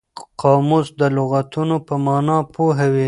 [0.41, 2.99] قاموس د لغتونو په مانا پوهوي.